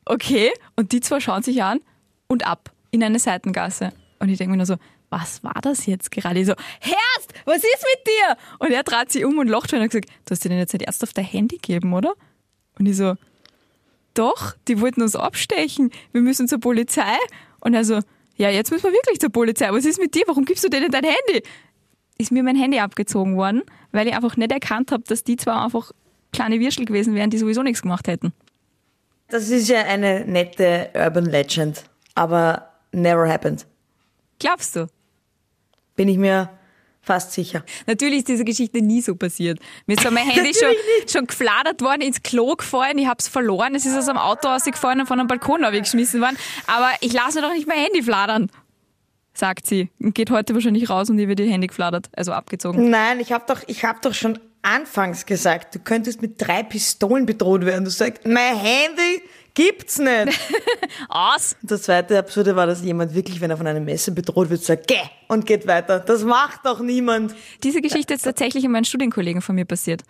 [0.04, 0.50] okay.
[0.76, 1.80] Und die zwei schauen sich an
[2.26, 3.92] und ab in eine Seitengasse.
[4.18, 4.76] Und ich denke mir nur so,
[5.08, 6.40] was war das jetzt gerade?
[6.40, 8.36] Ich so, Herst, was ist mit dir?
[8.58, 10.58] Und er trat sich um und lacht schon und hat gesagt, du hast dir denn
[10.58, 12.14] jetzt nicht erst auf dein Handy gegeben, oder?
[12.78, 13.14] Und ich so,
[14.14, 15.90] doch, die wollten uns abstechen.
[16.12, 17.16] Wir müssen zur Polizei.
[17.60, 18.00] Und er so,
[18.36, 19.70] ja, jetzt müssen wir wirklich zur Polizei.
[19.72, 20.22] Was ist mit dir?
[20.26, 21.42] Warum gibst du denen dein Handy?
[22.18, 25.64] Ist mir mein Handy abgezogen worden, weil ich einfach nicht erkannt habe, dass die zwar
[25.64, 25.92] einfach
[26.32, 28.32] kleine Würstel gewesen wären, die sowieso nichts gemacht hätten.
[29.28, 31.84] Das ist ja eine nette Urban Legend.
[32.14, 33.66] Aber never happened.
[34.38, 34.86] Glaubst du?
[35.96, 36.50] Bin ich mir
[37.10, 37.64] fast sicher.
[37.88, 39.58] Natürlich ist diese Geschichte nie so passiert.
[39.86, 40.72] Mir ist zwar mein Handy schon,
[41.08, 45.00] schon gefladert worden, ins Klo gefallen, ich hab's verloren, es ist aus dem Auto rausgefallen
[45.00, 46.36] und von einem Balkon geschmissen worden.
[46.68, 48.48] Aber ich lasse doch nicht mein Handy fladern,
[49.34, 49.90] sagt sie.
[49.98, 52.90] Und geht heute wahrscheinlich raus und ihr wird ihr Handy gefladert, also abgezogen.
[52.90, 57.26] Nein, ich habe doch, ich hab doch schon anfangs gesagt, du könntest mit drei Pistolen
[57.26, 57.84] bedroht werden.
[57.84, 59.20] Du sagst, mein Handy
[59.60, 60.40] gibt's nicht.
[61.08, 61.56] Aus!
[61.62, 64.86] Das zweite Absurde war, dass jemand wirklich, wenn er von einem Messer bedroht wird, sagt,
[64.86, 66.00] geh und geht weiter.
[66.00, 67.34] Das macht doch niemand.
[67.62, 70.02] Diese Geschichte ist tatsächlich an meinen Studienkollegen von mir passiert.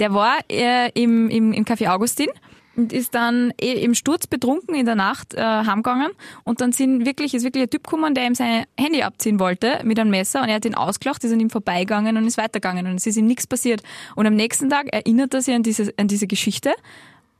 [0.00, 2.28] Der war äh, im, im, im Café Augustin
[2.76, 6.10] und ist dann eh im Sturz betrunken in der Nacht äh, heimgegangen
[6.44, 9.80] und dann sind wirklich, ist wirklich ein Typ gekommen, der ihm sein Handy abziehen wollte
[9.84, 12.86] mit einem Messer und er hat ihn ausgelacht, ist an ihm vorbeigegangen und ist weitergegangen
[12.86, 13.82] und es ist ihm nichts passiert.
[14.16, 16.72] Und am nächsten Tag erinnert er sich an diese, an diese Geschichte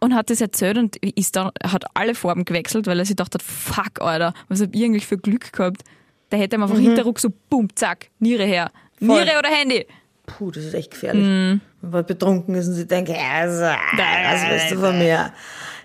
[0.04, 3.34] und hat das erzählt und ist dann, hat alle Farben gewechselt, weil er sich gedacht
[3.34, 5.82] hat, fuck, Alter, was hab ich eigentlich für Glück gehabt?
[6.30, 8.70] Der hätte ihm einfach hinterruck so, bumm, zack, Niere her.
[8.98, 9.24] Voll.
[9.24, 9.86] Niere oder Handy?
[10.26, 11.24] Puh, das ist echt gefährlich.
[11.24, 11.60] Mm.
[11.80, 15.32] Wenn man betrunken ist und sie denken, also, was willst du von mir?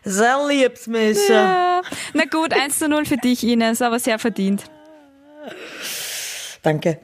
[0.03, 1.33] Ist ein Liebsmesser.
[1.33, 1.81] Ja.
[2.13, 4.63] Na gut, 1 zu 0 für dich, Ines, aber sehr verdient.
[6.61, 6.99] Danke.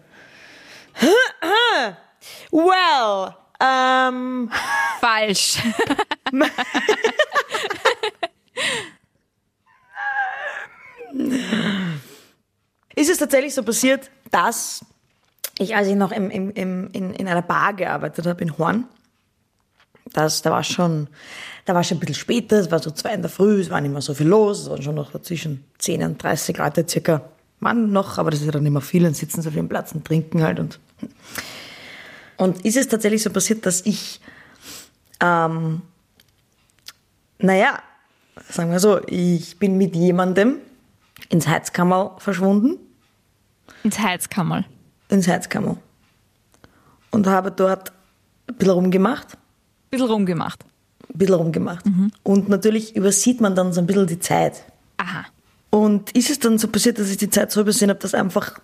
[2.51, 4.52] Well, ähm,
[5.00, 5.58] Falsch.
[12.96, 14.86] ist es tatsächlich so passiert, dass
[15.58, 18.86] ich, als ich noch im, im, im, in, in einer Bar gearbeitet habe in Horn,
[20.13, 21.08] das, da war schon,
[21.65, 23.82] da war schon ein bisschen später, es war so zwei in der Früh, es war
[23.82, 27.22] nicht mehr so viel los, es waren schon noch zwischen 10 und 30 Leute circa,
[27.60, 29.70] waren noch, aber das ist ja dann nicht mehr viel, dann sitzen sie auf ihrem
[29.70, 30.80] Platz und trinken halt und,
[32.38, 34.19] und ist es tatsächlich so passiert, dass ich,
[35.21, 35.82] ähm,
[37.39, 37.80] naja,
[38.50, 40.58] sagen wir so, ich bin mit jemandem
[41.30, 42.78] ins Heizkammer verschwunden,
[43.84, 44.63] Ins Heizkammer.
[45.10, 45.78] ins Heizkammer.
[47.12, 47.91] Und habe dort
[48.48, 49.38] ein bisschen rumgemacht,
[49.91, 50.63] Bisschen rumgemacht.
[51.13, 51.86] ein bisschen rumgemacht.
[52.24, 54.63] Und natürlich übersieht man dann so ein bisschen die Zeit.
[54.98, 55.26] Aha.
[55.69, 58.60] Und ist es dann so passiert, dass ich die Zeit so übersehen habe, dass einfach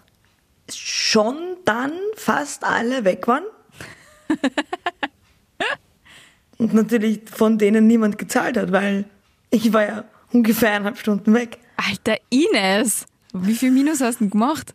[0.74, 3.44] schon dann fast alle weg waren?
[6.58, 9.06] Und natürlich von denen niemand gezahlt hat, weil
[9.50, 11.58] ich war ja ungefähr eineinhalb Stunden weg.
[11.78, 14.74] Alter Ines, wie viel Minus hast du denn gemacht?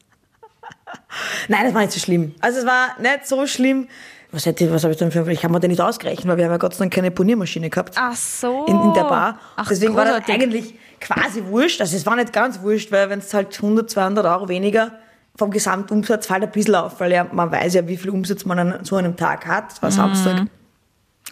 [1.48, 2.34] Nein, das war nicht so schlimm.
[2.40, 3.88] Also es war nicht so schlimm.
[4.32, 5.30] Was, hätte, was habe ich denn für...
[5.30, 7.70] Ich habe mir den nicht ausgerechnet, weil wir haben ja Gott sei Dank keine Poniermaschine
[7.70, 7.94] gehabt.
[7.96, 8.66] Ach so.
[8.66, 9.38] in, in der Bar.
[9.54, 10.34] Ach, Deswegen war das großartig.
[10.34, 11.80] eigentlich quasi wurscht.
[11.80, 14.98] Also es war nicht ganz wurscht, weil wenn es halt 100, 200 Euro weniger
[15.36, 18.58] vom Gesamtumsatz fällt ein bisschen auf, weil ja, man weiß ja, wie viel Umsatz man
[18.58, 19.72] an so einem Tag hat.
[19.72, 20.46] Das war Samstag.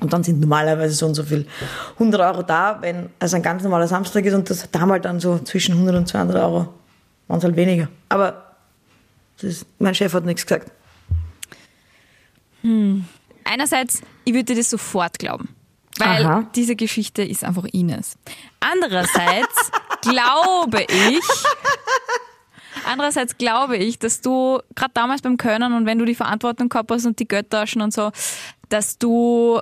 [0.01, 1.47] Und dann sind normalerweise so und so viel
[1.95, 5.21] 100 Euro da, wenn es ein ganz normaler Samstag ist und das da halt dann
[5.21, 6.69] so zwischen 100 und 200 Euro
[7.29, 7.88] waren es halt weniger.
[8.09, 8.57] Aber
[9.37, 10.71] das ist, mein Chef hat nichts gesagt.
[13.45, 15.49] Einerseits, ich würde dir das sofort glauben.
[15.99, 16.47] Weil Aha.
[16.57, 18.17] diese Geschichte ist einfach Ines.
[18.59, 21.21] Andererseits glaube ich,
[22.87, 26.90] andererseits glaube ich, dass du gerade damals beim Können und wenn du die Verantwortung gehabt
[26.90, 28.11] hast und die Göttaschen und so,
[28.68, 29.61] dass du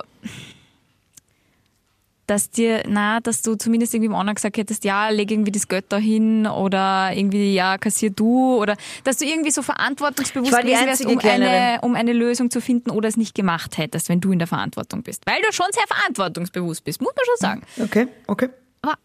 [2.27, 5.67] dass dir, na, dass du zumindest irgendwie im anderen gesagt hättest, ja, leg irgendwie das
[5.67, 10.85] Geld da hin oder irgendwie, ja, kassier du oder dass du irgendwie so verantwortungsbewusst gewesen
[10.85, 14.31] wärst, um eine, um eine Lösung zu finden oder es nicht gemacht hättest, wenn du
[14.31, 15.25] in der Verantwortung bist.
[15.25, 17.61] Weil du schon sehr verantwortungsbewusst bist, muss man schon sagen.
[17.83, 18.49] Okay, okay.
[18.81, 18.95] Aber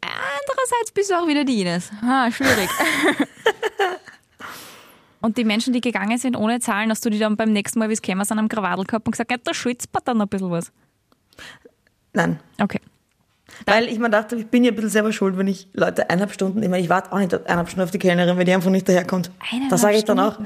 [0.00, 1.90] andererseits bist du auch wieder die Ines.
[2.02, 2.68] Ha, schwierig.
[5.20, 7.88] Und die Menschen, die gegangen sind ohne Zahlen, hast du die dann beim nächsten Mal,
[7.88, 10.28] wie es käme, an einem Krawattel gehabt und gesagt, ja, da schützt man dann ein
[10.28, 10.72] bisschen was.
[12.12, 12.80] Nein, Okay.
[13.66, 16.32] Weil ich mir dachte, ich bin ja ein bisschen selber schuld, wenn ich Leute eineinhalb
[16.32, 18.70] Stunden, ich meine, ich warte auch nicht eineinhalb Stunden auf die Kellnerin, wenn die einfach
[18.70, 19.30] nicht daherkommt.
[19.40, 20.38] Eineinhalb Da sage ich dann auch.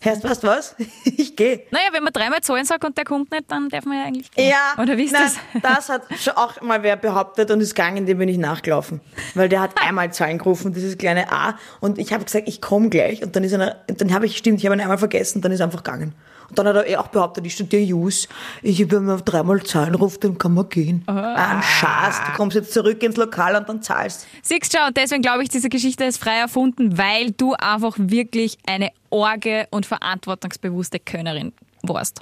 [0.00, 0.76] Herrst, weißt du was?
[1.04, 1.62] Ich gehe.
[1.70, 4.30] Naja, wenn man dreimal zahlen sagt und der kommt nicht, dann darf man ja eigentlich
[4.30, 4.48] gehen.
[4.48, 5.62] Ja, Oder wie ist nein, das?
[5.62, 9.00] das hat schon auch mal wer behauptet und ist gegangen, dem bin ich nachgelaufen.
[9.34, 11.58] Weil der hat einmal Zahlen gerufen, dieses kleine A.
[11.80, 13.22] Und ich habe gesagt, ich komme gleich.
[13.22, 15.60] Und dann ist einer, dann habe ich, stimmt, ich habe ihn einmal vergessen, dann ist
[15.60, 16.14] er einfach gegangen.
[16.48, 18.28] Und dann hat er eh auch behauptet, ich studiere Jus.
[18.62, 21.02] Ich habe mir dreimal Zahlen ruft, dann kann man gehen.
[21.08, 24.26] Ein Schatz, du kommst jetzt zurück ins Lokal und dann zahlst.
[24.42, 28.58] Siehst du, und deswegen glaube ich, diese Geschichte ist frei erfunden, weil du einfach wirklich
[28.66, 32.20] eine orge und verantwortungsbewusste Könnerin warst.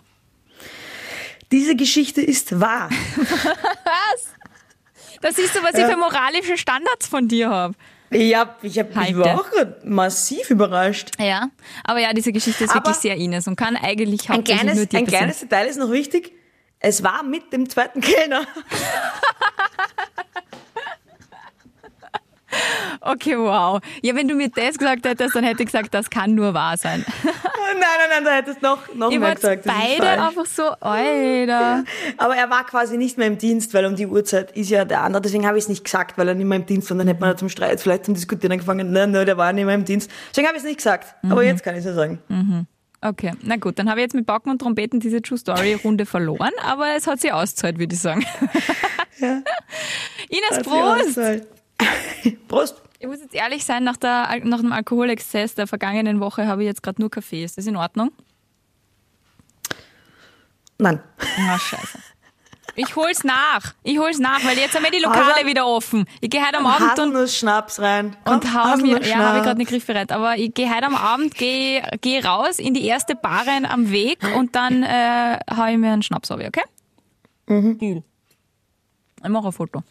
[1.52, 2.90] Diese Geschichte ist wahr.
[5.20, 7.74] Da siehst du, was ich für moralische Standards von dir habe.
[8.10, 9.46] Ich hab, ich hab mich auch
[9.82, 11.12] massiv überrascht.
[11.18, 11.48] Ja,
[11.82, 14.72] aber ja, diese Geschichte ist Aber wirklich sehr Ines und kann eigentlich Ein hauptsächlich nur
[14.74, 16.32] kleines, dir ein kleines Detail ist noch wichtig.
[16.78, 18.46] Es war mit dem zweiten Kellner.
[23.00, 23.80] Okay, wow.
[24.02, 26.76] Ja, wenn du mir das gesagt hättest, dann hätte ich gesagt, das kann nur wahr
[26.76, 27.04] sein.
[27.24, 27.32] nein,
[27.80, 29.64] nein, nein, da hättest du noch, noch Ihr mehr gesagt.
[29.64, 31.84] beide einfach so, Alter.
[32.16, 35.02] Aber er war quasi nicht mehr im Dienst, weil um die Uhrzeit ist ja der
[35.02, 35.22] andere.
[35.22, 36.96] Deswegen habe ich es nicht gesagt, weil er nicht mehr im Dienst war.
[36.96, 38.92] Dann hätte man zum Streit, vielleicht zum Diskutieren angefangen.
[38.92, 40.10] Nein, nein, der war nicht mehr im Dienst.
[40.30, 41.14] Deswegen habe ich es nicht gesagt.
[41.24, 41.48] Aber Mhm.
[41.48, 42.66] jetzt kann ich es ja sagen.
[43.00, 46.06] Okay, na gut, dann habe ich jetzt mit Backen und Trompeten diese True Story Runde
[46.06, 48.24] verloren, aber es hat sie ausgezahlt, würde ich sagen.
[49.20, 49.42] Ja.
[50.28, 51.20] Ines, Prost!
[52.48, 52.80] Prost.
[52.98, 56.66] Ich muss jetzt ehrlich sein, nach, der, nach dem Alkoholexzess der vergangenen Woche habe ich
[56.66, 57.44] jetzt gerade nur Kaffee.
[57.44, 58.12] Ist das in Ordnung?
[60.78, 61.00] Nein.
[61.38, 61.98] Na, scheiße.
[62.76, 63.74] Ich hol's nach.
[63.84, 66.06] Ich hol's nach, weil jetzt haben wir die Lokale Also- wieder offen.
[66.20, 68.16] Ich gehe heute am Abend und, Haselnuss-Schnaps rein.
[68.24, 70.96] Komm, und hau mir, ja, habe ich gerade nicht griffbereit, aber ich gehe heute am
[70.96, 75.76] Abend, gehe geh raus in die erste Barin am Weg und dann äh, hau ich
[75.76, 76.64] mir einen Schnaps auf, okay?
[77.46, 77.78] Mhm.
[77.78, 78.02] Deal.
[79.22, 79.82] Ich mache ein Foto.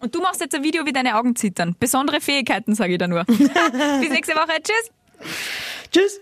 [0.00, 1.74] Und du machst jetzt ein Video, wie deine Augen zittern.
[1.78, 3.24] Besondere Fähigkeiten, sage ich da nur.
[3.24, 4.62] Bis nächste Woche.
[4.62, 4.92] Tschüss.
[5.90, 6.20] Tschüss.